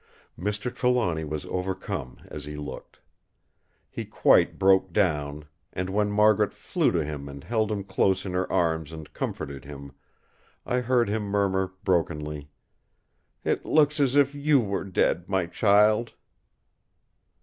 Mr. 0.35 0.73
Trelawny 0.73 1.23
was 1.23 1.45
overcome 1.45 2.17
as 2.25 2.45
he 2.45 2.57
looked. 2.57 3.01
He 3.87 4.03
quite 4.03 4.57
broke 4.57 4.91
down; 4.91 5.45
and 5.73 5.91
when 5.91 6.09
Margaret 6.11 6.55
flew 6.55 6.91
to 6.91 7.05
him 7.05 7.29
and 7.29 7.43
held 7.43 7.71
him 7.71 7.83
close 7.83 8.25
in 8.25 8.33
her 8.33 8.51
arms 8.51 8.91
and 8.91 9.13
comforted 9.13 9.63
him, 9.63 9.91
I 10.65 10.79
heard 10.79 11.07
him 11.07 11.21
murmur 11.25 11.73
brokenly: 11.83 12.49
"It 13.43 13.63
looks 13.63 13.99
as 13.99 14.15
if 14.15 14.33
you 14.33 14.59
were 14.59 14.85
dead, 14.85 15.29
my 15.29 15.45
child!" 15.45 16.13